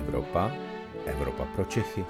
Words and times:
Evropa, 0.00 0.52
Evropa 1.06 1.44
pro 1.44 1.64
Čechy. 1.64 2.04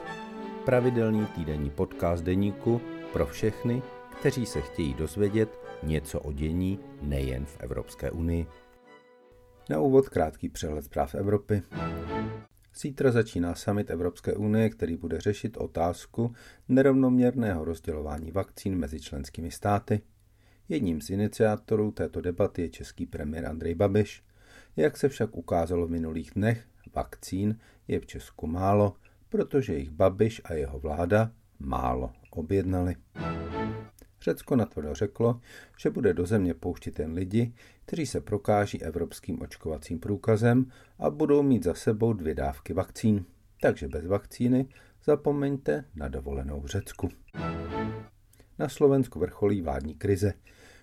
Pravidelný 0.65 1.27
týdenní 1.27 1.71
podcast 1.71 2.25
deníku 2.25 2.81
pro 3.13 3.27
všechny, 3.27 3.83
kteří 4.21 4.47
se 4.47 4.61
chtějí 4.61 4.95
dozvědět 4.95 5.59
něco 5.83 6.21
o 6.21 6.33
dění 6.33 6.79
nejen 7.03 7.47
v 7.47 7.57
Evropské 7.61 8.11
unii. 8.11 8.47
Na 9.71 9.81
úvod 9.81 10.09
krátký 10.09 10.49
přehled 10.49 10.85
zpráv 10.85 11.15
Evropy. 11.15 11.63
Zítra 12.75 13.11
začíná 13.11 13.55
summit 13.55 13.91
Evropské 13.91 14.35
unie, 14.35 14.71
který 14.71 14.97
bude 14.97 15.21
řešit 15.21 15.57
otázku 15.57 16.33
nerovnoměrného 16.69 17.65
rozdělování 17.65 18.31
vakcín 18.31 18.79
mezi 18.79 19.01
členskými 19.01 19.51
státy. 19.51 20.01
Jedním 20.69 21.01
z 21.01 21.11
iniciátorů 21.11 21.91
této 21.91 22.21
debaty 22.21 22.63
je 22.63 22.69
český 22.69 23.07
premiér 23.07 23.47
Andrej 23.47 23.75
Babiš. 23.75 24.23
Jak 24.77 24.97
se 24.97 25.09
však 25.09 25.37
ukázalo 25.37 25.87
v 25.87 25.91
minulých 25.91 26.31
dnech, 26.35 26.65
vakcín 26.95 27.59
je 27.89 28.01
v 28.01 28.07
Česku 28.07 28.47
málo, 28.47 28.95
protože 29.29 29.77
jich 29.77 29.91
Babiš 29.91 30.43
a 30.45 30.53
jeho 30.53 30.79
vláda 30.79 31.31
málo 31.59 32.13
objednali. 32.31 32.97
Řecko 34.23 34.57
natvrdo 34.57 34.95
řeklo, 34.95 35.41
že 35.79 35.91
bude 35.91 36.15
do 36.15 36.27
země 36.27 36.55
pouštět 36.55 36.99
jen 36.99 37.13
lidi, 37.13 37.53
kteří 37.87 38.07
se 38.07 38.21
prokáží 38.21 38.83
evropským 38.83 39.43
očkovacím 39.43 40.01
průkazem 40.01 40.67
a 40.99 41.11
budou 41.11 41.43
mít 41.43 41.65
za 41.65 41.75
sebou 41.75 42.13
dvě 42.13 42.35
dávky 42.35 42.73
vakcín. 42.73 43.25
Takže 43.61 43.89
bez 43.89 44.07
vakcíny 44.07 44.69
zapomeňte 45.05 45.85
na 45.95 46.09
dovolenou 46.09 46.61
v 46.61 46.67
Řecku. 46.67 47.09
Na 48.59 48.69
Slovensku 48.69 49.19
vrcholí 49.19 49.63
vládní 49.63 49.95
krize. 49.95 50.33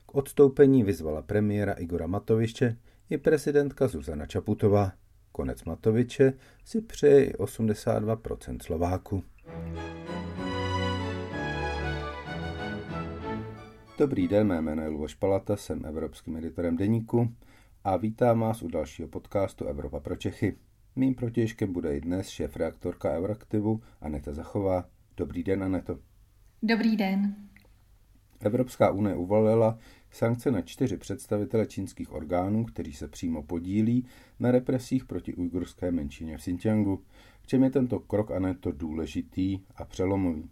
K 0.05 0.15
odstoupení 0.15 0.83
vyzvala 0.83 1.21
premiéra 1.21 1.73
Igora 1.73 2.07
Matoviče 2.07 2.77
i 3.09 3.17
prezidentka 3.17 3.87
Zuzana 3.87 4.25
Čaputová. 4.25 4.91
Konec 5.37 5.63
Matoviče 5.63 6.33
si 6.65 6.81
přeje 6.81 7.25
i 7.25 7.33
82% 7.33 8.57
Slováku. 8.61 9.23
Dobrý 13.97 14.27
den, 14.27 14.47
mé 14.47 14.61
jméno 14.61 14.81
je 14.81 14.89
Luboš 14.89 15.13
Palata, 15.15 15.55
jsem 15.55 15.85
evropským 15.85 16.37
editorem 16.37 16.77
Deníku 16.77 17.35
a 17.83 17.97
vítám 17.97 18.39
vás 18.39 18.61
u 18.61 18.67
dalšího 18.67 19.07
podcastu 19.07 19.65
Evropa 19.65 19.99
pro 19.99 20.15
Čechy. 20.15 20.57
Mým 20.95 21.15
protěžkem 21.15 21.73
bude 21.73 21.97
i 21.97 22.01
dnes 22.01 22.27
šéf-reaktorka 22.27 23.17
Euraktivu 23.17 23.81
Aneta 24.01 24.33
Zachová. 24.33 24.85
Dobrý 25.17 25.43
den, 25.43 25.63
Aneto. 25.63 25.99
Dobrý 26.63 26.97
den. 26.97 27.35
Evropská 28.39 28.91
unie 28.91 29.15
uvalila 29.15 29.77
sankce 30.11 30.51
na 30.51 30.61
čtyři 30.61 30.97
představitele 30.97 31.65
čínských 31.65 32.11
orgánů, 32.11 32.65
kteří 32.65 32.93
se 32.93 33.07
přímo 33.07 33.43
podílí 33.43 34.05
na 34.39 34.51
represích 34.51 35.05
proti 35.05 35.33
ujgurské 35.33 35.91
menšině 35.91 36.37
v 36.37 36.41
Xinjiangu. 36.41 37.03
V 37.41 37.47
čem 37.47 37.63
je 37.63 37.69
tento 37.69 37.99
krok 37.99 38.31
a 38.31 38.55
to 38.59 38.71
důležitý 38.71 39.59
a 39.75 39.85
přelomový? 39.85 40.49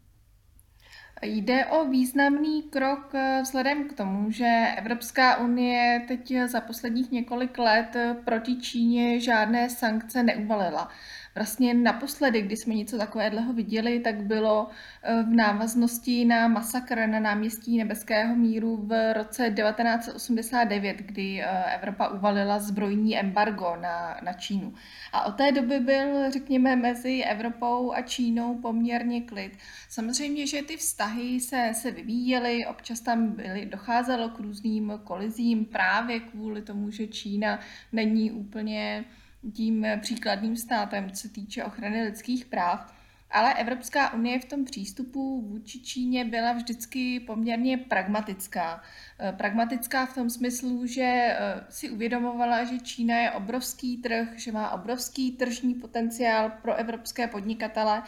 Jde 1.21 1.65
o 1.65 1.85
významný 1.85 2.63
krok 2.63 3.15
eh, 3.15 3.39
vzhledem 3.43 3.87
k 3.87 3.93
tomu, 3.93 4.31
že 4.31 4.67
Evropská 4.77 5.37
unie 5.37 6.05
teď 6.07 6.33
za 6.45 6.61
posledních 6.61 7.11
několik 7.11 7.57
let 7.57 7.95
proti 8.25 8.55
Číně 8.55 9.19
žádné 9.19 9.69
sankce 9.69 10.23
neuvalila. 10.23 10.89
Vlastně 11.35 11.73
naposledy, 11.73 12.41
kdy 12.41 12.57
jsme 12.57 12.73
něco 12.73 12.97
takového 12.97 13.53
viděli, 13.53 13.99
tak 13.99 14.23
bylo 14.23 14.67
eh, 15.03 15.23
v 15.23 15.29
návaznosti 15.29 16.25
na 16.25 16.47
masakr 16.47 17.07
na 17.07 17.19
náměstí 17.19 17.77
Nebeského 17.77 18.35
míru 18.35 18.77
v 18.77 19.13
roce 19.13 19.49
1989, 19.49 20.97
kdy 20.97 21.41
eh, 21.41 21.75
Evropa 21.75 22.07
uvalila 22.07 22.59
zbrojní 22.59 23.19
embargo 23.19 23.75
na, 23.81 24.17
na 24.23 24.33
Čínu. 24.33 24.73
A 25.13 25.25
od 25.25 25.35
té 25.35 25.51
doby 25.51 25.79
byl, 25.79 26.31
řekněme, 26.31 26.75
mezi 26.75 27.23
Evropou 27.23 27.91
a 27.91 28.01
Čínou 28.01 28.57
poměrně 28.57 29.21
klid. 29.21 29.57
Samozřejmě, 29.89 30.47
že 30.47 30.61
ty 30.61 30.77
vztahy 30.77 31.39
se, 31.39 31.71
se 31.73 31.91
vyvíjely, 31.91 32.65
občas 32.65 32.99
tam 32.99 33.27
byly, 33.27 33.65
docházelo 33.65 34.29
k 34.29 34.39
různým 34.39 34.93
kolizím 35.03 35.65
právě 35.65 36.19
kvůli 36.19 36.61
tomu, 36.61 36.91
že 36.91 37.07
Čína 37.07 37.59
není 37.91 38.31
úplně 38.31 39.05
tím 39.53 39.85
příkladným 40.01 40.57
státem, 40.57 41.11
co 41.11 41.29
týče 41.29 41.63
ochrany 41.63 42.03
lidských 42.03 42.45
práv. 42.45 42.95
Ale 43.31 43.53
Evropská 43.53 44.13
unie 44.13 44.39
v 44.39 44.45
tom 44.45 44.65
přístupu 44.65 45.41
vůči 45.41 45.79
Číně 45.79 46.25
byla 46.25 46.53
vždycky 46.53 47.19
poměrně 47.19 47.77
pragmatická. 47.77 48.83
Eh, 49.19 49.31
pragmatická 49.31 50.05
v 50.05 50.15
tom 50.15 50.29
smyslu, 50.29 50.85
že 50.85 51.03
eh, 51.03 51.37
si 51.69 51.89
uvědomovala, 51.89 52.63
že 52.63 52.79
Čína 52.79 53.17
je 53.17 53.31
obrovský 53.31 53.97
trh, 53.97 54.27
že 54.35 54.51
má 54.51 54.71
obrovský 54.71 55.31
tržní 55.31 55.75
potenciál 55.75 56.51
pro 56.61 56.75
evropské 56.75 57.27
podnikatele, 57.27 58.03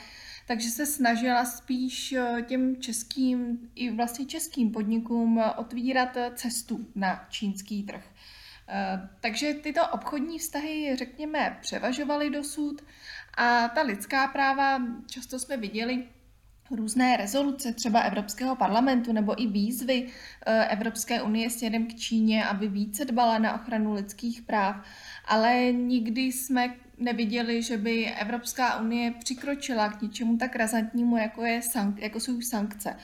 takže 0.48 0.70
se 0.70 0.86
snažila 0.86 1.46
spíš 1.46 2.14
eh, 2.14 2.42
těm 2.42 2.82
českým 2.82 3.70
i 3.76 3.92
vlastně 3.92 4.26
českým 4.26 4.72
podnikům 4.72 5.42
otvírat 5.58 6.18
cestu 6.36 6.88
na 6.96 7.26
čínský 7.30 7.84
trh. 7.84 8.04
Eh, 8.70 9.10
takže 9.22 9.54
tyto 9.54 9.88
obchodní 9.88 10.40
vztahy, 10.40 10.96
řekněme, 10.96 11.58
převažovaly 11.62 12.30
dosud 12.30 12.82
a 13.38 13.68
ta 13.68 13.82
lidská 13.82 14.28
práva, 14.28 14.82
často 15.08 15.40
jsme 15.40 15.58
viděli, 15.58 16.04
různé 16.72 17.18
rezoluce 17.18 17.74
třeba 17.74 18.00
Evropského 18.00 18.56
parlamentu 18.56 19.14
nebo 19.14 19.42
i 19.42 19.48
výzvy 19.48 20.08
eh, 20.46 20.66
Evropské 20.66 21.22
unie 21.22 21.50
směrem 21.50 21.88
k 21.88 21.96
Číně, 21.96 22.46
aby 22.46 22.68
více 22.68 23.06
dbala 23.06 23.38
na 23.38 23.62
ochranu 23.62 23.94
lidských 23.94 24.42
práv, 24.42 24.76
ale 25.26 25.72
nikdy 25.72 26.22
jsme 26.22 26.76
neviděli, 26.98 27.64
že 27.64 27.78
by 27.78 28.06
Evropská 28.06 28.80
unie 28.80 29.12
přikročila 29.12 29.90
k 29.90 30.02
něčemu 30.02 30.38
tak 30.38 30.56
razantnímu, 30.56 31.18
jako, 31.18 31.46
je 31.46 31.60
sank- 31.60 31.98
jako 31.98 32.20
jsou 32.20 32.42
sankce. 32.42 32.96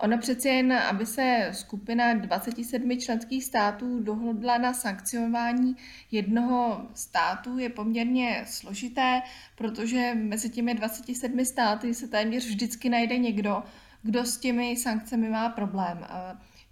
Ono 0.00 0.18
přeci 0.18 0.48
jen, 0.48 0.72
aby 0.72 1.06
se 1.06 1.48
skupina 1.52 2.14
27 2.14 2.98
členských 2.98 3.44
států 3.44 4.00
dohodla 4.00 4.58
na 4.58 4.74
sankcionování 4.74 5.76
jednoho 6.10 6.86
státu, 6.94 7.58
je 7.58 7.68
poměrně 7.68 8.44
složité, 8.46 9.22
protože 9.54 10.14
mezi 10.14 10.50
těmi 10.50 10.74
27 10.74 11.44
státy 11.44 11.94
se 11.94 12.08
téměř 12.08 12.46
vždycky 12.46 12.88
najde 12.88 13.18
někdo, 13.18 13.62
kdo 14.02 14.24
s 14.24 14.38
těmi 14.38 14.76
sankcemi 14.76 15.28
má 15.28 15.48
problém. 15.48 16.06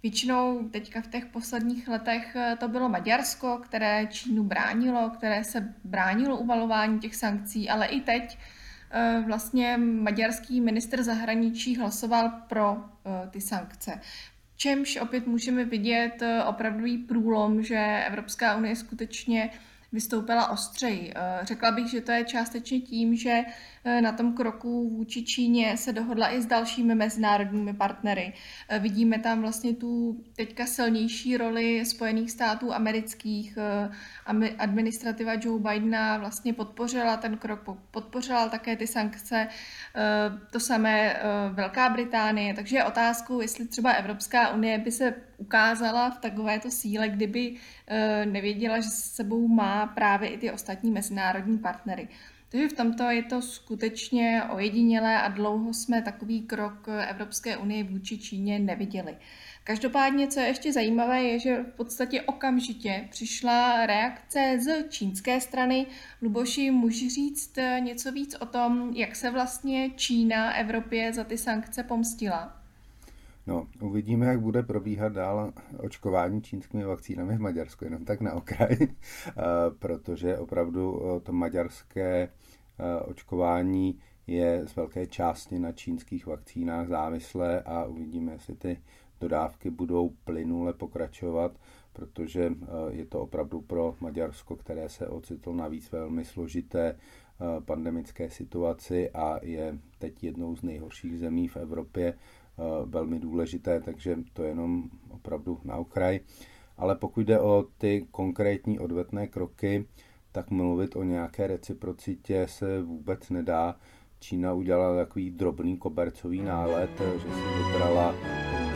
Většinou 0.03 0.69
teďka 0.69 1.01
v 1.01 1.07
těch 1.07 1.25
posledních 1.25 1.87
letech 1.87 2.37
to 2.59 2.67
bylo 2.67 2.89
Maďarsko, 2.89 3.57
které 3.63 4.07
Čínu 4.07 4.43
bránilo, 4.43 5.09
které 5.09 5.43
se 5.43 5.73
bránilo 5.83 6.37
uvalování 6.37 6.99
těch 6.99 7.15
sankcí, 7.15 7.69
ale 7.69 7.85
i 7.85 8.01
teď 8.01 8.37
Eh, 8.37 8.56
vlastně 9.25 9.77
maďarský 9.77 10.61
minister 10.61 11.03
zahraničí 11.03 11.75
hlasoval 11.75 12.29
pro 12.47 12.77
eh, 12.77 13.29
ty 13.29 13.41
sankce. 13.41 14.01
Čemž 14.57 14.97
opět 14.97 15.27
můžeme 15.27 15.65
vidět 15.65 16.21
eh, 16.21 16.43
opravdový 16.43 16.97
průlom, 16.97 17.63
že 17.63 18.03
Evropská 18.07 18.57
unie 18.57 18.75
skutečně 18.75 19.49
vystoupila 19.91 20.49
ostřeji. 20.49 21.13
Řekla 21.41 21.71
bych, 21.71 21.87
že 21.87 22.01
to 22.01 22.11
je 22.11 22.23
částečně 22.23 22.79
tím, 22.79 23.15
že 23.15 23.43
Eh, 23.76 23.76
na 24.01 24.11
tom 24.11 24.33
kroku 24.33 24.89
vůči 24.89 25.23
Číně 25.23 25.77
se 25.77 25.93
dohodla 25.93 26.33
i 26.33 26.41
s 26.41 26.45
dalšími 26.45 26.95
mezinárodními 26.95 27.73
partnery. 27.73 28.33
Eh, 28.69 28.79
vidíme 28.79 29.19
tam 29.19 29.41
vlastně 29.41 29.73
tu 29.73 30.23
teďka 30.35 30.65
silnější 30.65 31.37
roli 31.37 31.85
Spojených 31.85 32.31
států 32.31 32.73
amerických. 32.73 33.57
Eh, 33.57 33.89
administrativa 34.57 35.33
Joe 35.33 35.59
Bidena 35.59 36.17
vlastně 36.17 36.53
podpořila 36.53 37.17
ten 37.17 37.37
krok, 37.37 37.59
podpořila 37.91 38.49
také 38.49 38.75
ty 38.75 38.87
sankce, 38.87 39.47
to 40.51 40.59
samé 40.59 41.19
Velká 41.53 41.89
Británie, 41.89 42.53
takže 42.53 42.77
je 42.77 42.83
otázkou, 42.83 43.41
jestli 43.41 43.67
třeba 43.67 43.91
Evropská 43.91 44.49
unie 44.49 44.77
by 44.77 44.91
se 44.91 45.13
ukázala 45.37 46.09
v 46.09 46.17
takovéto 46.17 46.71
síle, 46.71 47.09
kdyby 47.09 47.55
nevěděla, 48.25 48.79
že 48.79 48.89
s 48.89 49.15
sebou 49.15 49.47
má 49.47 49.85
právě 49.87 50.29
i 50.29 50.37
ty 50.37 50.51
ostatní 50.51 50.91
mezinárodní 50.91 51.57
partnery. 51.57 52.07
Takže 52.49 52.67
v 52.67 52.73
tomto 52.73 53.03
je 53.03 53.23
to 53.23 53.41
skutečně 53.41 54.43
ojedinělé 54.49 55.21
a 55.21 55.27
dlouho 55.27 55.73
jsme 55.73 56.01
takový 56.01 56.41
krok 56.41 56.87
Evropské 57.09 57.57
unie 57.57 57.83
vůči 57.83 58.17
Číně 58.17 58.59
neviděli. 58.59 59.17
Každopádně, 59.63 60.27
co 60.27 60.39
je 60.39 60.47
ještě 60.47 60.73
zajímavé, 60.73 61.23
je, 61.23 61.39
že 61.39 61.63
v 61.63 61.75
podstatě 61.75 62.21
okamžitě 62.21 63.07
přišla 63.11 63.85
reakce 63.85 64.57
z 64.59 64.89
čínské 64.89 65.41
strany. 65.41 65.85
Luboši, 66.21 66.71
můžu 66.71 67.09
říct 67.09 67.55
něco 67.79 68.11
víc 68.11 68.35
o 68.35 68.45
tom, 68.45 68.93
jak 68.95 69.15
se 69.15 69.31
vlastně 69.31 69.89
Čína 69.89 70.53
Evropě 70.53 71.13
za 71.13 71.23
ty 71.23 71.37
sankce 71.37 71.83
pomstila? 71.83 72.66
No, 73.47 73.67
uvidíme, 73.81 74.25
jak 74.25 74.41
bude 74.41 74.63
probíhat 74.63 75.13
dál 75.13 75.53
očkování 75.77 76.41
čínskými 76.41 76.83
vakcínami 76.83 77.37
v 77.37 77.39
Maďarsku, 77.39 77.85
jenom 77.85 78.05
tak 78.05 78.21
na 78.21 78.33
okraj, 78.33 78.77
eh, 78.81 79.33
protože 79.79 80.37
opravdu 80.37 81.01
eh, 81.01 81.19
to 81.19 81.33
maďarské 81.33 82.23
eh, 82.23 82.99
očkování 83.01 83.99
je 84.27 84.61
z 84.67 84.75
velké 84.75 85.07
části 85.07 85.59
na 85.59 85.71
čínských 85.71 86.25
vakcínách 86.25 86.87
závislé 86.87 87.61
a 87.61 87.85
uvidíme, 87.85 88.31
jestli 88.31 88.55
ty 88.55 88.81
dodávky 89.19 89.69
budou 89.69 90.09
plynule 90.09 90.73
pokračovat, 90.73 91.59
protože 91.93 92.51
je 92.89 93.05
to 93.05 93.21
opravdu 93.21 93.61
pro 93.61 93.95
Maďarsko, 93.99 94.55
které 94.55 94.89
se 94.89 95.07
ocitlo 95.07 95.53
navíc 95.53 95.91
velmi 95.91 96.25
složité 96.25 96.95
pandemické 97.65 98.29
situaci 98.29 99.09
a 99.09 99.39
je 99.41 99.79
teď 99.99 100.23
jednou 100.23 100.55
z 100.55 100.63
nejhorších 100.63 101.19
zemí 101.19 101.47
v 101.47 101.57
Evropě 101.57 102.13
velmi 102.85 103.19
důležité, 103.19 103.81
takže 103.81 104.17
to 104.33 104.43
je 104.43 104.49
jenom 104.49 104.83
opravdu 105.09 105.59
na 105.63 105.75
okraj. 105.75 106.19
Ale 106.77 106.95
pokud 106.95 107.21
jde 107.21 107.39
o 107.39 107.65
ty 107.77 108.07
konkrétní 108.11 108.79
odvetné 108.79 109.27
kroky, 109.27 109.85
tak 110.31 110.51
mluvit 110.51 110.95
o 110.95 111.03
nějaké 111.03 111.47
reciprocitě 111.47 112.47
se 112.49 112.81
vůbec 112.81 113.29
nedá. 113.29 113.75
Čína 114.19 114.53
udělala 114.53 114.97
takový 114.97 115.31
drobný 115.31 115.77
kobercový 115.77 116.41
nálet, 116.41 116.89
že 116.99 117.33
si 117.33 117.63
vybrala 117.63 118.15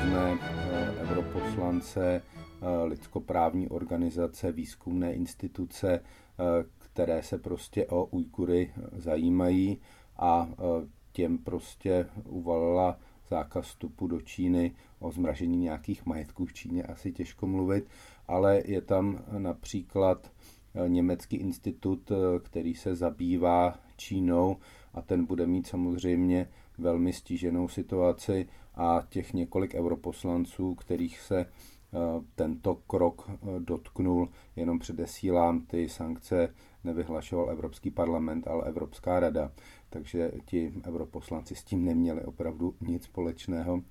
různé 0.01 0.37
eh, 0.41 1.11
europoslance, 1.11 2.21
eh, 2.21 2.83
lidskoprávní 2.83 3.69
organizace, 3.69 4.51
výzkumné 4.51 5.13
instituce, 5.13 5.93
eh, 5.99 6.43
které 6.77 7.23
se 7.23 7.37
prostě 7.37 7.85
o 7.87 8.05
Ujkury 8.05 8.73
zajímají 8.91 9.81
a 10.17 10.49
těm 11.11 11.37
prostě 11.37 12.05
uvalila 12.25 12.99
zákaz 13.31 13.65
vstupu 13.65 14.07
do 14.07 14.21
Číny, 14.21 14.71
o 14.99 15.11
zmražení 15.11 15.57
nějakých 15.57 16.05
majetků 16.05 16.45
v 16.45 16.53
Číně 16.53 16.83
asi 16.83 17.11
těžko 17.11 17.47
mluvit, 17.47 17.87
ale 18.27 18.61
je 18.65 18.81
tam 18.81 19.19
například 19.37 20.31
Eh, 20.75 20.89
německý 20.89 21.37
institut, 21.37 22.11
eh, 22.11 22.39
který 22.39 22.75
se 22.75 22.95
zabývá 22.95 23.79
Čínou 23.97 24.57
a 24.93 25.01
ten 25.01 25.25
bude 25.25 25.47
mít 25.47 25.67
samozřejmě 25.67 26.49
velmi 26.77 27.13
stíženou 27.13 27.67
situaci 27.67 28.47
a 28.75 29.03
těch 29.09 29.33
několik 29.33 29.75
europoslanců, 29.75 30.75
kterých 30.75 31.19
se 31.19 31.45
tento 32.35 32.75
krok 32.75 33.29
dotknul, 33.59 34.29
jenom 34.55 34.79
předesílám, 34.79 35.61
ty 35.61 35.89
sankce 35.89 36.53
nevyhlašoval 36.83 37.49
Evropský 37.49 37.91
parlament, 37.91 38.47
ale 38.47 38.65
Evropská 38.65 39.19
rada, 39.19 39.51
takže 39.89 40.31
ti 40.45 40.73
europoslanci 40.87 41.55
s 41.55 41.63
tím 41.63 41.85
neměli 41.85 42.21
opravdu 42.21 42.75
nic 42.81 43.03
společného. 43.03 43.81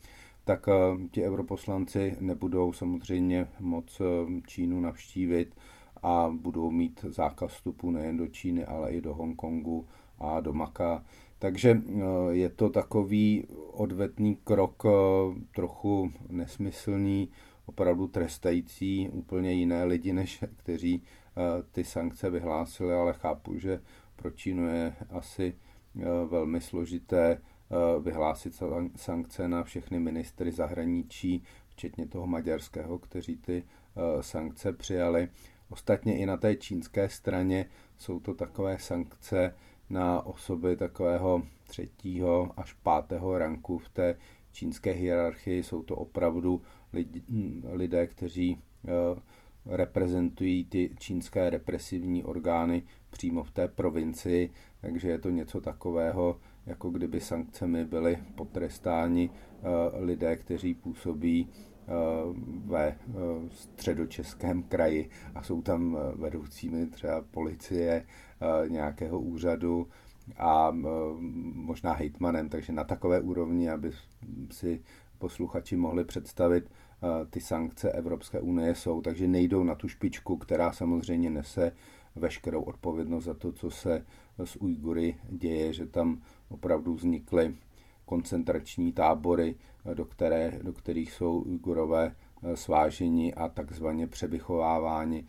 Tak 0.44 0.66
ti 1.10 1.24
europoslanci 1.24 2.16
nebudou 2.20 2.72
samozřejmě 2.72 3.48
moc 3.60 4.02
Čínu 4.46 4.80
navštívit, 4.80 5.54
a 6.02 6.32
budou 6.36 6.70
mít 6.70 7.04
zákaz 7.08 7.52
vstupu 7.52 7.90
nejen 7.90 8.16
do 8.16 8.26
Číny, 8.26 8.64
ale 8.64 8.92
i 8.92 9.00
do 9.00 9.14
Hongkongu 9.14 9.86
a 10.18 10.40
do 10.40 10.52
Maka. 10.52 11.04
Takže 11.38 11.70
eh, 11.70 12.02
je 12.30 12.48
to 12.48 12.70
takový 12.70 13.44
odvetný 13.72 14.36
krok, 14.44 14.82
eh, 14.86 14.90
trochu 15.54 16.12
nesmyslný, 16.28 17.28
opravdu 17.70 18.08
trestající 18.08 19.08
úplně 19.08 19.52
jiné 19.52 19.84
lidi, 19.84 20.12
než 20.12 20.44
kteří 20.56 21.02
eh, 21.02 21.40
ty 21.72 21.84
sankce 21.84 22.30
vyhlásili, 22.30 22.94
ale 22.94 23.12
chápu, 23.12 23.58
že 23.58 23.80
pro 24.16 24.30
Čínu 24.30 24.68
je 24.68 24.94
asi 25.10 25.54
velmi 26.28 26.60
složité 26.60 27.40
vyhlásit 28.02 28.62
sankce 28.96 29.48
na 29.48 29.62
všechny 29.62 29.98
ministry 29.98 30.52
zahraničí, 30.52 31.42
včetně 31.68 32.06
toho 32.06 32.26
maďarského, 32.26 32.98
kteří 32.98 33.36
ty 33.36 33.64
sankce 34.20 34.72
přijali. 34.72 35.28
Ostatně 35.70 36.18
i 36.18 36.26
na 36.26 36.36
té 36.36 36.56
čínské 36.56 37.08
straně 37.08 37.66
jsou 37.98 38.20
to 38.20 38.34
takové 38.34 38.78
sankce 38.78 39.54
na 39.90 40.26
osoby 40.26 40.76
takového 40.76 41.42
třetího 41.64 42.50
až 42.56 42.72
pátého 42.72 43.38
ranku 43.38 43.78
v 43.78 43.88
té 43.88 44.16
čínské 44.52 44.90
hierarchii. 44.92 45.62
Jsou 45.62 45.82
to 45.82 45.96
opravdu 45.96 46.62
lidé, 47.72 48.06
kteří 48.06 48.58
eh, 48.88 48.90
reprezentují 49.66 50.64
ty 50.64 50.90
čínské 50.98 51.50
represivní 51.50 52.24
orgány 52.24 52.82
přímo 53.10 53.42
v 53.42 53.50
té 53.50 53.68
provincii, 53.68 54.50
takže 54.80 55.08
je 55.08 55.18
to 55.18 55.30
něco 55.30 55.60
takového, 55.60 56.40
jako 56.66 56.90
kdyby 56.90 57.20
sankcemi 57.20 57.84
byli 57.84 58.18
potrestáni 58.34 59.30
eh, 59.30 59.64
lidé, 60.04 60.36
kteří 60.36 60.74
působí 60.74 61.48
ve 62.64 62.86
eh, 62.88 62.96
středočeském 63.50 64.62
kraji 64.62 65.10
a 65.34 65.42
jsou 65.42 65.62
tam 65.62 65.98
vedoucími 66.14 66.86
třeba 66.86 67.22
policie, 67.30 68.06
nějakého 68.68 69.20
úřadu 69.20 69.88
a 70.36 70.70
možná 71.54 71.92
hejtmanem, 71.92 72.48
takže 72.48 72.72
na 72.72 72.84
takové 72.84 73.20
úrovni, 73.20 73.70
aby 73.70 73.92
si 74.50 74.82
posluchači 75.18 75.76
mohli 75.76 76.04
představit, 76.04 76.70
ty 77.30 77.40
sankce 77.40 77.92
Evropské 77.92 78.40
unie 78.40 78.74
jsou, 78.74 79.00
takže 79.02 79.28
nejdou 79.28 79.64
na 79.64 79.74
tu 79.74 79.88
špičku, 79.88 80.36
která 80.36 80.72
samozřejmě 80.72 81.30
nese 81.30 81.72
veškerou 82.16 82.62
odpovědnost 82.62 83.24
za 83.24 83.34
to, 83.34 83.52
co 83.52 83.70
se 83.70 84.06
s 84.44 84.56
Ujgury 84.56 85.16
děje, 85.28 85.72
že 85.72 85.86
tam 85.86 86.22
opravdu 86.48 86.94
vznikly 86.94 87.54
koncentrační 88.04 88.92
tábory, 88.92 89.54
do, 89.94 90.04
které, 90.04 90.58
do 90.62 90.72
kterých 90.72 91.12
jsou 91.12 91.38
Ujgurové 91.40 92.16
eh, 92.42 92.56
sváženi 92.56 93.34
a 93.34 93.48
takzvaně 93.48 94.06
převychováváni. 94.06 95.24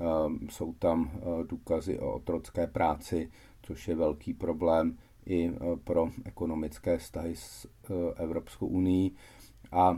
Eh, 0.00 0.04
jsou 0.50 0.72
tam 0.72 1.10
eh, 1.14 1.20
důkazy 1.44 1.98
o 1.98 2.12
otrocké 2.12 2.66
práci, 2.66 3.30
což 3.62 3.88
je 3.88 3.94
velký 3.94 4.34
problém 4.34 4.98
i 5.26 5.50
pro 5.84 6.08
ekonomické 6.24 6.98
vztahy 6.98 7.36
s 7.36 7.66
Evropskou 8.16 8.66
unii. 8.66 9.10
A 9.72 9.96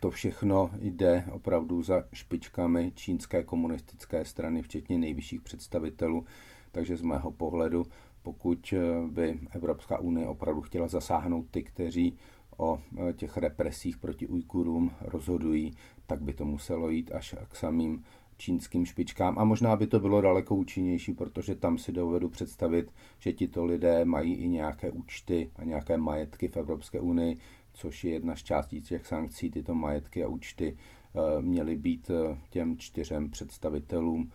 to 0.00 0.10
všechno 0.10 0.70
jde 0.80 1.24
opravdu 1.32 1.82
za 1.82 2.04
špičkami 2.12 2.92
čínské 2.94 3.44
komunistické 3.44 4.24
strany, 4.24 4.62
včetně 4.62 4.98
nejvyšších 4.98 5.40
představitelů. 5.40 6.24
Takže 6.72 6.96
z 6.96 7.02
mého 7.02 7.30
pohledu, 7.30 7.86
pokud 8.22 8.74
by 9.10 9.38
Evropská 9.50 9.98
unie 9.98 10.26
opravdu 10.26 10.60
chtěla 10.60 10.88
zasáhnout 10.88 11.46
ty, 11.50 11.62
kteří 11.62 12.18
o 12.56 12.78
e, 13.08 13.12
těch 13.12 13.36
represích 13.36 13.98
proti 13.98 14.26
Ujkurům 14.26 14.90
rozhodují, 15.00 15.72
tak 16.06 16.22
by 16.22 16.32
to 16.32 16.44
muselo 16.44 16.90
jít 16.90 17.12
až 17.14 17.34
k 17.48 17.56
samým 17.56 18.04
čínským 18.36 18.86
špičkám. 18.86 19.38
A 19.38 19.44
možná 19.44 19.76
by 19.76 19.86
to 19.86 20.00
bylo 20.00 20.20
daleko 20.20 20.54
účinnější, 20.54 21.12
protože 21.12 21.54
tam 21.54 21.78
si 21.78 21.92
dovedu 21.92 22.28
představit, 22.28 22.92
že 23.18 23.32
tito 23.32 23.64
lidé 23.64 24.04
mají 24.04 24.34
i 24.34 24.48
nějaké 24.48 24.90
účty 24.90 25.50
a 25.56 25.64
nějaké 25.64 25.96
majetky 25.96 26.48
v 26.48 26.56
Evropské 26.56 27.00
unii, 27.00 27.38
což 27.74 28.04
je 28.04 28.12
jedna 28.12 28.36
z 28.36 28.42
částí 28.42 28.80
těch 28.80 29.06
sankcí. 29.06 29.50
Tyto 29.50 29.74
majetky 29.74 30.24
a 30.24 30.28
účty 30.28 30.76
e, 30.76 31.42
měly 31.42 31.76
být 31.76 32.10
e, 32.10 32.38
těm 32.50 32.78
čtyřem 32.78 33.30
představitelům 33.30 34.30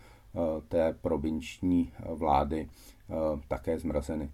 té 0.68 0.92
provinční 1.00 1.92
vlády 2.14 2.68
také 3.48 3.78
zmrazeny. 3.78 4.30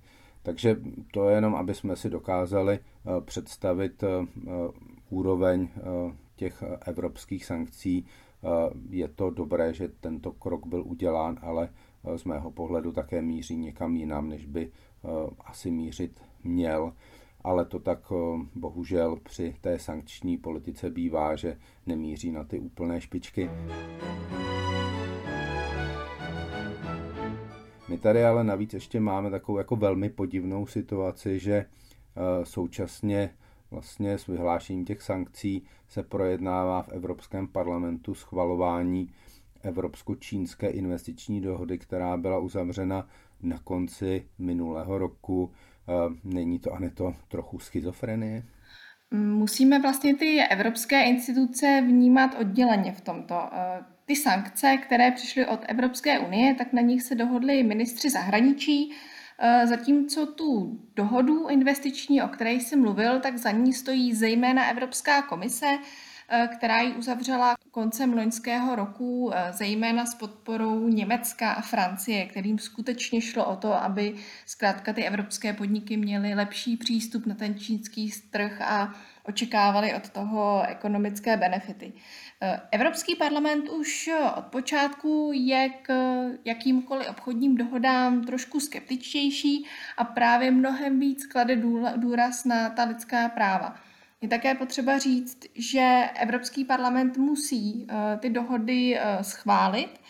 Takže 0.47 0.77
to 1.13 1.29
je 1.29 1.35
jenom, 1.35 1.55
aby 1.55 1.75
jsme 1.75 1.97
si 1.97 2.11
dokázali 2.11 2.79
eh, 2.79 3.21
představit 3.21 4.03
eh, 4.03 4.09
úroveň 5.11 5.69
eh, 5.77 5.81
těch 6.37 6.63
evropských 6.87 7.45
sankcí. 7.45 8.07
Je 8.91 9.09
to 9.09 9.31
dobré, 9.31 9.75
že 9.75 9.89
tento 9.89 10.33
krok 10.33 10.67
byl 10.67 10.83
udělán, 10.87 11.39
ale 11.43 11.69
z 12.17 12.25
mého 12.25 12.51
pohledu 12.51 12.93
také 12.93 13.23
míří 13.23 13.57
někam 13.57 13.97
jinam, 13.97 14.29
než 14.29 14.47
by 14.47 14.71
asi 15.41 15.71
mířit 15.71 16.21
měl. 16.45 16.93
Ale 17.47 17.65
to 17.65 17.79
tak 17.79 18.13
bohužel 18.55 19.17
při 19.17 19.55
té 19.61 19.79
sankční 19.79 20.37
politice 20.37 20.91
bývá, 20.91 21.37
že 21.37 21.59
nemíří 21.87 22.33
na 22.33 22.45
ty 22.45 22.59
úplné 22.59 23.01
špičky. 23.01 23.51
My 27.89 27.99
tady 27.99 28.25
ale 28.25 28.45
navíc 28.45 28.75
ještě 28.75 29.01
máme 29.01 29.31
takovou 29.31 29.59
jako 29.59 29.77
velmi 29.77 30.11
podivnou 30.11 30.67
situaci, 30.67 31.39
že 31.39 31.55
eh, 31.55 32.45
současně 32.45 33.31
vlastně 33.71 34.19
s 34.19 34.27
vyhlášením 34.27 34.85
těch 34.85 35.03
sankcí 35.03 35.63
se 35.89 36.03
projednává 36.03 36.83
v 36.83 36.89
Evropském 36.89 37.49
parlamentu 37.49 38.15
schvalování 38.15 39.11
Evropsko-čínské 39.63 40.69
investiční 40.69 41.41
dohody, 41.41 41.79
která 41.79 42.17
byla 42.17 42.39
uzavřena 42.39 43.09
na 43.43 43.59
konci 43.59 44.27
minulého 44.39 44.99
roku. 44.99 45.51
Není 46.25 46.59
to, 46.59 46.73
a 46.73 46.79
to 46.95 47.15
trochu 47.29 47.59
schizofrenie? 47.59 48.43
Musíme 49.11 49.79
vlastně 49.79 50.15
ty 50.15 50.41
evropské 50.51 51.05
instituce 51.05 51.83
vnímat 51.87 52.31
odděleně 52.41 52.93
v 52.93 53.01
tomto. 53.01 53.49
Eh, 53.53 53.85
ty 54.07 54.17
sankce, 54.17 54.77
které 54.77 55.11
přišly 55.11 55.47
od 55.47 55.61
Evropské 55.69 56.19
unie, 56.19 56.55
tak 56.55 56.73
na 56.73 56.83
nich 56.83 57.03
se 57.03 57.15
dohodli 57.15 57.63
ministři 57.63 58.11
zahraničí, 58.11 58.93
eh, 59.39 59.67
zatímco 59.67 60.27
tu 60.27 60.81
dohodu 60.97 61.49
investiční, 61.49 62.23
o 62.23 62.29
které 62.29 62.53
jsem 62.53 62.81
mluvil, 62.81 63.21
tak 63.21 63.39
za 63.39 63.51
ní 63.51 63.73
stojí 63.73 64.15
zejména 64.15 64.67
Evropská 64.67 65.23
komise, 65.23 65.79
která 66.57 66.81
ji 66.81 66.93
uzavřela 66.93 67.57
koncem 67.71 68.13
loňského 68.13 68.77
roku, 68.77 69.33
zejména 69.51 70.07
s 70.07 70.15
podporou 70.15 70.89
Německa 70.89 71.53
a 71.53 71.61
Francie, 71.61 72.27
kterým 72.27 72.59
skutečně 72.59 73.21
šlo 73.21 73.45
o 73.45 73.57
to, 73.57 73.75
aby 73.75 74.15
zkrátka 74.47 74.93
ty 74.93 75.05
evropské 75.05 75.53
podniky 75.53 75.97
měly 75.97 76.35
lepší 76.35 76.77
přístup 76.77 77.27
na 77.27 77.35
ten 77.35 77.59
čínský 77.59 78.13
trh 78.31 78.61
a 78.61 78.95
očekávali 79.29 79.95
od 79.95 80.11
toho 80.11 80.63
ekonomické 80.69 81.37
benefity. 81.37 81.93
Eh, 82.41 82.61
Evropský 82.73 83.17
parlament 83.17 83.69
už 83.69 84.11
od 84.37 84.45
počátku 84.45 85.31
je 85.35 85.69
k 85.83 85.93
jakýmkoliv 86.45 87.09
obchodním 87.09 87.57
dohodám 87.57 88.25
trošku 88.25 88.61
skeptičtější 88.61 89.67
a 89.97 90.05
právě 90.05 90.51
mnohem 90.51 91.01
víc 91.01 91.27
klade 91.27 91.57
důraz 91.97 92.45
na 92.45 92.71
ta 92.71 92.85
lidská 92.85 93.29
práva. 93.29 93.77
Je 94.21 94.29
také 94.29 94.55
potřeba 94.55 94.99
říct, 94.99 95.39
že 95.55 96.09
Evropský 96.15 96.65
parlament 96.65 97.17
musí 97.17 97.87
eh, 97.89 98.19
ty 98.19 98.31
dohody 98.31 98.99
eh, 98.99 99.25
schválit 99.25 100.01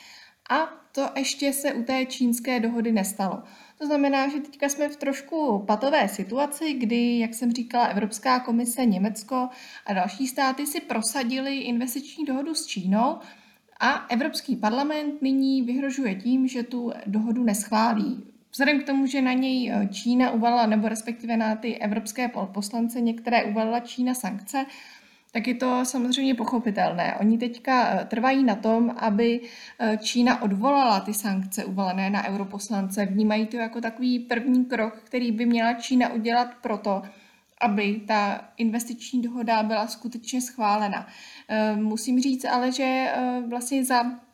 a 0.50 0.66
to 0.92 1.10
ještě 1.16 1.52
se 1.52 1.72
u 1.72 1.82
té 1.82 2.06
čínské 2.06 2.60
dohody 2.60 2.92
nestalo. 2.92 3.42
To 3.78 3.86
znamená, 3.86 4.28
že 4.28 4.40
teďka 4.40 4.68
jsme 4.68 4.88
v 4.88 4.96
trošku 4.96 5.64
patové 5.66 6.08
situaci, 6.08 6.72
kdy, 6.72 7.18
jak 7.18 7.34
jsem 7.34 7.52
říkala, 7.52 7.86
Evropská 7.86 8.40
komise, 8.40 8.84
Německo 8.84 9.48
a 9.86 9.92
další 9.92 10.26
státy 10.26 10.66
si 10.66 10.80
prosadili 10.80 11.56
investiční 11.58 12.24
dohodu 12.24 12.54
s 12.54 12.66
Čínou 12.66 13.18
a 13.80 14.06
Evropský 14.08 14.56
parlament 14.56 15.22
nyní 15.22 15.62
vyhrožuje 15.62 16.14
tím, 16.14 16.48
že 16.48 16.62
tu 16.62 16.92
dohodu 17.06 17.44
neschválí. 17.44 18.35
Vzhledem 18.56 18.80
k 18.80 18.86
tomu, 18.86 19.06
že 19.06 19.22
na 19.22 19.32
něj 19.32 19.72
eh, 19.72 19.88
Čína 19.92 20.30
uvalila, 20.30 20.66
nebo 20.66 20.88
respektive 20.88 21.36
na 21.36 21.56
ty 21.56 21.78
evropské 21.78 22.28
poslance 22.28 23.00
některé 23.00 23.44
uvalila 23.44 23.80
Čína 23.80 24.14
sankce, 24.14 24.66
tak 25.32 25.46
je 25.46 25.54
to 25.54 25.84
samozřejmě 25.84 26.34
pochopitelné. 26.34 27.14
Oni 27.20 27.38
teďka 27.38 27.88
eh, 27.88 28.04
trvají 28.04 28.44
na 28.44 28.54
tom, 28.54 28.94
aby 28.96 29.40
eh, 29.78 29.98
Čína 30.02 30.42
odvolala 30.42 31.00
ty 31.00 31.14
sankce 31.14 31.64
uvalené 31.64 32.10
na 32.10 32.28
europoslance. 32.28 33.06
Vnímají 33.06 33.46
to 33.46 33.56
jako 33.56 33.80
takový 33.80 34.18
první 34.18 34.64
krok, 34.64 35.00
který 35.04 35.32
by 35.32 35.46
měla 35.46 35.74
Čína 35.74 36.12
udělat 36.12 36.48
proto, 36.62 37.02
aby 37.60 38.00
ta 38.06 38.48
investiční 38.56 39.22
dohoda 39.22 39.62
byla 39.62 39.86
skutečně 39.86 40.40
schválena. 40.40 41.06
Musím 41.74 42.20
říct 42.20 42.44
ale, 42.44 42.72
že 42.72 43.12
vlastně 43.48 43.84
za 43.84 44.25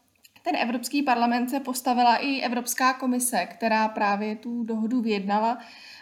ten 0.42 0.56
Evropský 0.56 1.02
parlament 1.02 1.50
se 1.50 1.60
postavila 1.60 2.16
i 2.16 2.40
Evropská 2.40 2.94
komise, 2.94 3.46
která 3.46 3.88
právě 3.88 4.36
tu 4.36 4.64
dohodu 4.64 5.00
vyjednala 5.00 5.58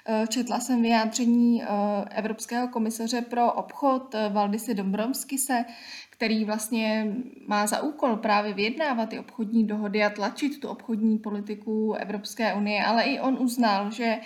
Eh, 0.06 0.26
četla 0.26 0.60
jsem 0.60 0.82
vyjádření 0.82 1.62
eh, 1.62 1.66
Evropského 2.10 2.68
komisaře 2.68 3.20
pro 3.20 3.52
obchod 3.52 4.14
eh, 4.14 4.28
Valdise 4.28 4.74
Dombrovskise, 4.74 5.64
který 6.10 6.44
vlastně 6.44 7.06
má 7.46 7.66
za 7.66 7.82
úkol 7.82 8.16
právě 8.16 8.54
vyjednávat 8.54 9.08
ty 9.08 9.18
obchodní 9.18 9.66
dohody 9.66 10.04
a 10.04 10.10
tlačit 10.10 10.60
tu 10.60 10.68
obchodní 10.68 11.18
politiku 11.18 11.94
Evropské 11.94 12.54
unie, 12.54 12.84
ale 12.84 13.02
i 13.02 13.20
on 13.20 13.36
uznal, 13.40 13.90
že 13.90 14.18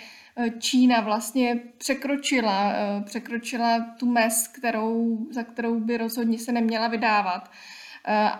Čína 0.59 1.01
vlastně 1.01 1.59
překročila, 1.77 2.73
překročila 3.05 3.79
tu 3.99 4.05
mez, 4.05 4.47
kterou, 4.47 5.27
za 5.31 5.43
kterou 5.43 5.79
by 5.79 5.97
rozhodně 5.97 6.39
se 6.39 6.51
neměla 6.51 6.87
vydávat. 6.87 7.51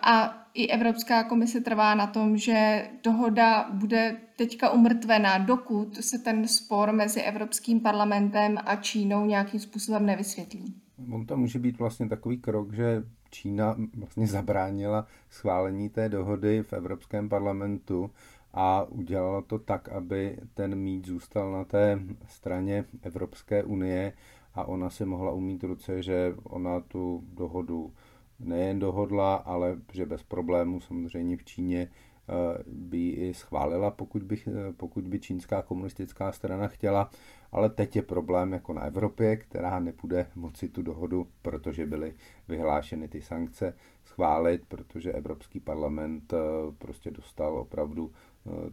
A 0.01 0.45
i 0.53 0.67
Evropská 0.67 1.23
komise 1.23 1.61
trvá 1.61 1.95
na 1.95 2.07
tom, 2.07 2.37
že 2.37 2.89
dohoda 3.03 3.69
bude 3.71 4.17
teďka 4.35 4.69
umrtvená, 4.69 5.37
dokud 5.37 6.03
se 6.03 6.19
ten 6.19 6.47
spor 6.47 6.91
mezi 6.91 7.21
Evropským 7.21 7.79
parlamentem 7.79 8.57
a 8.65 8.75
Čínou 8.75 9.25
nějakým 9.25 9.59
způsobem 9.59 10.05
nevysvětlí. 10.05 10.75
On 11.11 11.25
to 11.25 11.37
může 11.37 11.59
být 11.59 11.79
vlastně 11.79 12.09
takový 12.09 12.37
krok, 12.37 12.73
že 12.73 13.03
Čína 13.31 13.75
vlastně 13.97 14.27
zabránila 14.27 15.07
schválení 15.29 15.89
té 15.89 16.09
dohody 16.09 16.63
v 16.63 16.73
Evropském 16.73 17.29
parlamentu 17.29 18.11
a 18.53 18.83
udělala 18.83 19.41
to 19.41 19.59
tak, 19.59 19.89
aby 19.89 20.37
ten 20.53 20.75
mít 20.75 21.07
zůstal 21.07 21.51
na 21.51 21.63
té 21.63 21.99
straně 22.27 22.85
Evropské 23.01 23.63
unie 23.63 24.13
a 24.53 24.65
ona 24.65 24.89
se 24.89 25.05
mohla 25.05 25.31
umít 25.31 25.63
ruce, 25.63 26.01
že 26.01 26.35
ona 26.43 26.79
tu 26.79 27.23
dohodu 27.33 27.93
nejen 28.39 28.79
dohodla, 28.79 29.35
ale 29.35 29.77
že 29.93 30.05
bez 30.05 30.23
problémů 30.23 30.79
samozřejmě 30.79 31.37
v 31.37 31.43
Číně 31.43 31.87
eh, 31.89 32.63
by 32.67 32.97
ji 32.97 33.11
i 33.11 33.33
schválila, 33.33 33.91
pokud 33.91 34.23
by, 34.23 34.41
eh, 34.47 34.73
pokud 34.77 35.07
by 35.07 35.19
čínská 35.19 35.61
komunistická 35.61 36.31
strana 36.31 36.67
chtěla, 36.67 37.09
ale 37.51 37.69
teď 37.69 37.95
je 37.95 38.01
problém 38.01 38.53
jako 38.53 38.73
na 38.73 38.81
Evropě, 38.81 39.37
která 39.37 39.79
nebude 39.79 40.27
moci 40.35 40.69
tu 40.69 40.81
dohodu, 40.81 41.27
protože 41.41 41.85
byly 41.85 42.13
vyhlášeny 42.47 43.07
ty 43.07 43.21
sankce, 43.21 43.73
schválit, 44.05 44.65
protože 44.67 45.11
Evropský 45.11 45.59
parlament 45.59 46.33
eh, 46.33 46.37
prostě 46.77 47.11
dostal 47.11 47.57
opravdu 47.57 48.11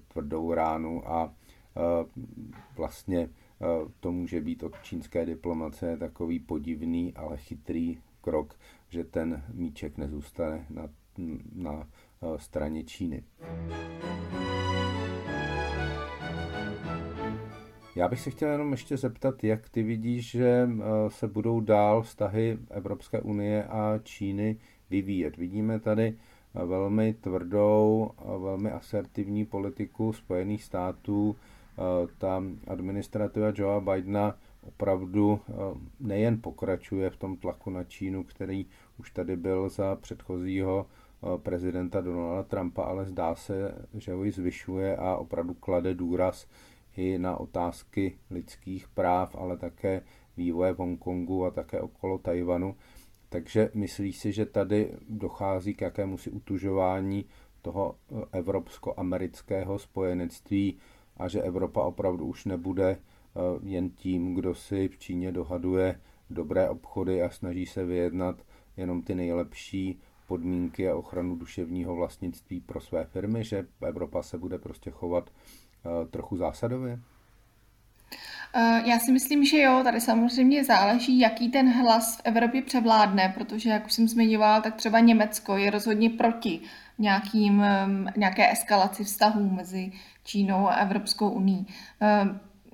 tvrdou 0.09 0.55
ránu 0.55 1.09
a 1.09 1.35
vlastně 2.77 3.29
to 4.01 4.13
může 4.13 4.41
být 4.41 4.63
od 4.63 4.83
čínské 4.83 5.27
diplomace 5.27 5.97
takový 5.97 6.39
podivný, 6.39 7.15
ale 7.15 7.37
chytrý 7.37 7.99
krok, 8.21 8.57
že 8.93 9.05
ten 9.05 9.43
míček 9.53 9.99
nezůstane 9.99 10.67
na, 10.71 10.89
na 11.55 11.89
eh, 12.23 12.39
straně 12.39 12.85
Číny. 12.85 13.23
Já 17.97 18.09
bych 18.09 18.21
se 18.21 18.31
chtěl 18.31 18.51
jenom 18.51 18.73
ještě 18.73 18.97
zeptat, 18.97 19.45
jak 19.45 19.69
ty 19.69 19.83
vidíš, 19.83 20.31
že 20.31 20.69
eh, 20.69 20.81
se 21.09 21.29
budou 21.29 21.61
dál 21.61 22.03
vztahy 22.03 22.59
Evropské 22.71 23.21
unie 23.21 23.65
a 23.65 23.99
Číny 24.03 24.57
vyvíjet. 24.91 25.37
Vidíme 25.37 25.81
tady 25.81 26.15
eh, 26.55 26.65
velmi 26.67 27.15
tvrdou, 27.15 28.11
velmi 28.39 28.71
asertivní 28.71 29.47
politiku 29.47 30.13
Spojených 30.13 30.65
států. 30.65 31.37
Ta 32.19 32.43
administrativa 32.67 33.53
Joea 33.55 33.81
Bidena 33.81 34.37
opravdu 34.67 35.41
nejen 36.01 36.41
pokračuje 36.41 37.11
v 37.11 37.17
tom 37.17 37.37
tlaku 37.37 37.71
na 37.71 37.85
Čínu, 37.85 38.25
který 38.25 38.67
už 38.99 39.11
tady 39.11 39.37
byl 39.37 39.69
za 39.69 39.97
předchozího 39.97 40.87
eh, 40.87 41.39
prezidenta 41.39 42.01
Donalda 42.01 42.43
Trumpa, 42.43 42.83
ale 42.83 43.07
zdá 43.07 43.35
se, 43.35 43.75
že 43.95 44.13
ho 44.13 44.25
ji 44.25 44.31
zvyšuje 44.31 44.97
a 44.97 45.17
opravdu 45.17 45.55
klade 45.55 45.95
důraz 45.95 46.47
i 46.97 47.19
na 47.19 47.37
otázky 47.37 48.19
lidských 48.31 48.89
práv, 48.89 49.37
ale 49.39 49.57
také 49.57 50.03
vývoje 50.37 50.73
v 50.73 50.79
Hongkongu 50.79 51.45
a 51.45 51.51
také 51.51 51.81
okolo 51.81 52.19
Tajvanu. 52.19 52.77
Takže 53.29 53.71
myslí 53.75 54.13
si, 54.13 54.33
že 54.33 54.47
tady 54.47 54.93
dochází 55.09 55.75
k 55.75 55.81
jakému 55.81 56.19
si 56.19 56.31
utužování 56.31 57.25
toho 57.63 57.95
eh, 57.95 58.39
evropsko-amerického 58.39 59.79
spojenectví 59.79 60.79
a 61.17 61.29
že 61.29 61.43
Evropa 61.43 61.83
opravdu 61.83 62.27
už 62.27 62.45
nebude 62.45 62.99
Eh, 63.37 63.59
jen 63.63 63.91
tím, 63.91 64.35
kdo 64.35 64.55
si 64.55 64.89
v 64.89 64.99
Číně 64.99 65.33
dohaduje 65.33 66.01
dobré 66.31 66.69
obchody 66.69 67.23
a 67.23 67.31
snaží 67.31 67.67
se 67.67 67.85
vyjednat 67.85 68.43
jenom 68.77 69.03
ty 69.03 69.15
nejlepší 69.15 70.01
podmínky 70.27 70.89
a 70.89 70.97
ochranu 70.97 71.37
duševního 71.37 71.95
vlastnictví 71.95 72.61
pro 72.61 72.81
své 72.81 73.05
firmy, 73.05 73.45
že 73.45 73.67
Evropa 73.87 74.23
se 74.23 74.39
bude 74.39 74.59
prostě 74.59 74.91
chovat 74.91 75.31
eh, 75.31 76.07
trochu 76.07 76.37
zásadově? 76.37 76.99
Eh, 78.55 78.83
já 78.85 78.99
si 78.99 79.13
myslím, 79.13 79.45
že 79.45 79.61
jo, 79.61 79.81
tady 79.85 80.01
samozřejmě 80.01 80.65
záleží, 80.65 81.19
jaký 81.19 81.51
ten 81.51 81.73
hlas 81.73 82.17
v 82.17 82.21
Evropě 82.25 82.63
převládne, 82.63 83.35
protože, 83.39 83.71
jak 83.71 83.87
už 83.87 83.93
jsem 83.93 84.09
zmiňoval, 84.09 84.63
tak 84.63 84.77
třeba 84.77 85.01
Německo 85.01 85.57
je 85.57 85.71
rozhodně 85.71 86.11
proti 86.11 86.61
nějakým, 86.99 87.65
nějaké 88.17 88.53
eskalaci 88.53 89.05
vztahů 89.05 89.51
mezi 89.51 89.93
Čínou 90.25 90.69
a 90.69 90.75
Evropskou 90.75 91.31
uní. 91.31 91.67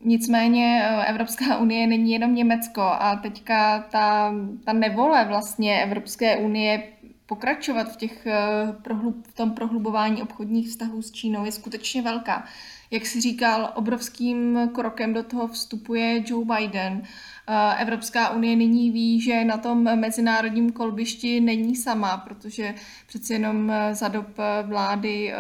Nicméně 0.05 0.83
eh, 0.85 1.07
Evropská 1.07 1.59
unie 1.59 1.87
není 1.87 2.13
jenom 2.13 2.35
Německo 2.35 2.83
a 2.83 3.17
teďka 3.17 3.79
ta, 3.91 4.35
ta 4.65 4.73
nevole 4.73 5.25
vlastně 5.25 5.83
Evropské 5.83 6.37
unie 6.37 6.83
pokračovat 7.27 7.93
v, 7.93 7.97
těch, 7.97 8.27
eh, 8.27 8.75
v 9.29 9.33
tom 9.35 9.51
prohlubování 9.51 10.23
obchodních 10.23 10.69
vztahů 10.69 11.03
s 11.03 11.13
Čínou 11.13 11.45
je 11.45 11.53
skutečně 11.53 12.03
velká. 12.03 12.45
Jak 12.91 13.07
si 13.07 13.21
říkal, 13.21 13.73
obrovským 13.75 14.71
krokem 14.75 15.15
do 15.15 15.23
toho 15.23 15.49
vstupuje 15.49 16.23
Joe 16.27 16.45
Biden. 16.45 17.03
Eh, 17.49 17.83
Evropská 17.83 18.31
unie 18.31 18.57
nyní 18.57 18.91
ví, 18.91 19.21
že 19.21 19.45
na 19.45 19.57
tom 19.57 20.01
mezinárodním 20.01 20.73
kolbišti 20.73 21.41
není 21.41 21.77
sama, 21.77 22.17
protože 22.17 22.75
přeci 23.07 23.33
jenom 23.33 23.73
za 23.93 24.09
dob 24.09 24.27
vlády 24.63 25.33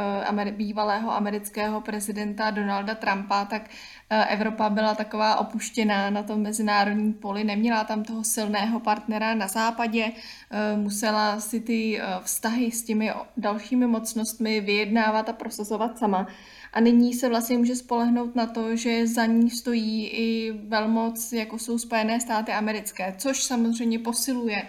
bývalého 0.50 1.14
amerického 1.14 1.80
prezidenta 1.80 2.50
Donalda 2.50 2.94
Trumpa, 2.94 3.44
tak 3.44 3.70
Eh, 4.10 4.24
Evropa 4.24 4.70
byla 4.70 4.94
taková 4.94 5.36
opuštěná 5.36 6.10
na 6.10 6.22
tom 6.22 6.42
mezinárodním 6.42 7.12
poli, 7.12 7.44
neměla 7.44 7.84
tam 7.84 8.04
toho 8.04 8.24
silného 8.24 8.80
partnera 8.80 9.34
na 9.34 9.48
západě, 9.48 10.12
eh, 10.50 10.76
musela 10.76 11.40
si 11.40 11.60
ty 11.60 12.00
eh, 12.00 12.04
vztahy 12.22 12.70
s 12.70 12.82
těmi 12.82 13.12
dalšími 13.36 13.86
mocnostmi 13.86 14.60
vyjednávat 14.60 15.28
a 15.28 15.32
prosazovat 15.32 15.98
sama. 15.98 16.26
A 16.72 16.80
nyní 16.80 17.14
se 17.14 17.28
vlastně 17.28 17.58
může 17.58 17.76
spolehnout 17.76 18.34
na 18.34 18.46
to, 18.46 18.76
že 18.76 19.06
za 19.06 19.26
ní 19.26 19.50
stojí 19.50 20.06
i 20.06 20.52
velmoc, 20.52 21.32
jako 21.32 21.58
jsou 21.58 21.78
Spojené 21.78 22.20
státy 22.20 22.52
americké, 22.52 23.14
což 23.18 23.42
samozřejmě 23.42 23.98
posiluje 23.98 24.62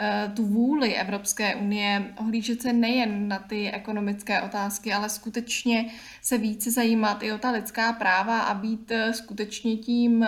eh, 0.00 0.32
tu 0.36 0.46
vůli 0.46 0.94
Evropské 0.94 1.54
unie 1.56 2.14
ohlížet 2.16 2.62
se 2.62 2.72
nejen 2.72 3.28
na 3.28 3.38
ty 3.38 3.70
ekonomické 3.70 4.42
otázky, 4.42 4.92
ale 4.92 5.08
skutečně 5.08 5.90
se 6.22 6.38
více 6.38 6.70
zajímat 6.70 7.22
i 7.22 7.32
o 7.32 7.38
ta 7.38 7.50
lidská 7.50 7.92
práva 7.92 8.40
a 8.40 8.54
být 8.54 8.90
eh, 8.90 9.12
skutečně 9.12 9.76
tím 9.76 10.26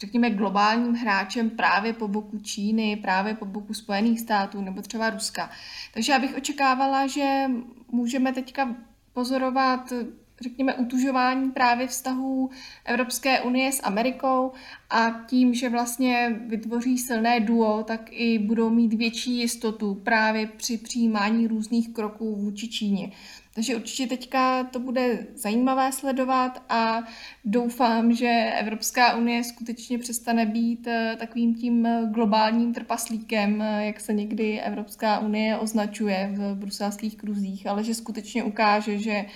řekněme, 0.00 0.30
globálním 0.30 0.94
hráčem 0.94 1.50
právě 1.50 1.92
po 1.92 2.08
boku 2.08 2.38
Číny, 2.38 2.96
právě 2.96 3.34
po 3.34 3.44
boku 3.44 3.74
Spojených 3.74 4.20
států 4.20 4.60
nebo 4.60 4.82
třeba 4.82 5.10
Ruska. 5.10 5.50
Takže 5.94 6.12
já 6.12 6.18
bych 6.18 6.36
očekávala, 6.36 7.06
že 7.06 7.44
můžeme 7.92 8.32
teďka 8.32 8.74
pozorovat 9.12 9.92
řekněme, 10.40 10.74
utužování 10.74 11.50
právě 11.50 11.86
vztahů 11.86 12.50
Evropské 12.84 13.40
unie 13.40 13.72
s 13.72 13.82
Amerikou 13.82 14.52
a 14.90 15.10
tím, 15.26 15.54
že 15.54 15.68
vlastně 15.68 16.40
vytvoří 16.46 16.98
silné 16.98 17.40
duo, 17.40 17.82
tak 17.82 18.00
i 18.10 18.38
budou 18.38 18.70
mít 18.70 18.94
větší 18.94 19.38
jistotu 19.38 19.94
právě 19.94 20.46
při 20.46 20.78
přijímání 20.78 21.46
různých 21.46 21.88
kroků 21.88 22.36
vůči 22.36 22.68
Číně. 22.68 23.12
Takže 23.54 23.76
určitě 23.76 24.06
teďka 24.06 24.64
to 24.64 24.80
bude 24.80 25.26
zajímavé 25.34 25.92
sledovat 25.92 26.62
a 26.68 27.02
doufám, 27.44 28.14
že 28.14 28.52
Evropská 28.58 29.16
unie 29.16 29.44
skutečně 29.44 29.98
přestane 29.98 30.46
být 30.46 30.86
eh, 30.86 31.16
takovým 31.18 31.54
tím 31.54 31.88
globálním 32.10 32.74
trpaslíkem, 32.74 33.62
eh, 33.62 33.86
jak 33.86 34.00
se 34.00 34.12
někdy 34.12 34.60
Evropská 34.60 35.18
unie 35.18 35.58
označuje 35.58 36.30
v 36.32 36.54
bruselských 36.54 37.16
kruzích, 37.16 37.66
ale 37.66 37.84
že 37.84 37.94
skutečně 37.94 38.44
ukáže, 38.44 38.98
že 38.98 39.10
eh, 39.10 39.26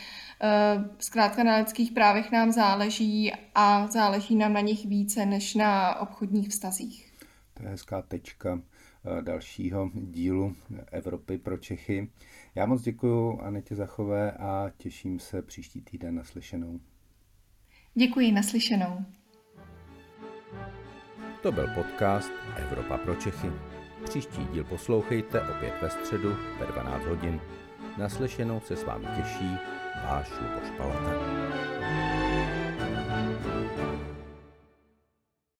zkrátka 0.98 1.44
na 1.44 1.56
lidských 1.56 1.92
právech 1.92 2.32
nám 2.32 2.52
záleží 2.52 3.32
a 3.54 3.86
záleží 3.86 4.36
nám 4.36 4.52
na 4.52 4.60
nich 4.60 4.86
více 4.86 5.26
než 5.26 5.54
na 5.54 6.00
obchodních 6.00 6.48
vztazích. 6.48 7.12
To 7.54 7.62
je 7.62 7.68
hezká 7.68 8.02
tečka 8.02 8.60
dalšího 9.20 9.90
dílu 9.94 10.56
Evropy 10.92 11.38
pro 11.38 11.58
Čechy. 11.58 12.10
Já 12.54 12.66
moc 12.66 12.82
děkuji 12.82 13.40
Anetě 13.42 13.74
Zachové 13.74 14.32
a 14.32 14.70
těším 14.76 15.18
se 15.18 15.42
příští 15.42 15.80
týden 15.80 16.14
na 16.14 16.24
slyšenou. 16.24 16.80
Děkuji, 17.94 18.32
naslyšenou. 18.32 18.98
To 21.42 21.52
byl 21.52 21.68
podcast 21.74 22.30
Evropa 22.56 22.98
pro 22.98 23.14
Čechy. 23.14 23.50
Příští 24.04 24.46
díl 24.52 24.64
poslouchejte 24.64 25.40
opět 25.40 25.74
ve 25.82 25.90
středu 25.90 26.36
ve 26.60 26.66
12 26.66 27.04
hodin. 27.04 27.40
Naslyšenou 27.98 28.60
se 28.60 28.76
s 28.76 28.84
vámi 28.84 29.06
těší 29.16 29.58
váš 30.04 30.28
Luboš 30.40 30.70
Palata. 30.76 31.73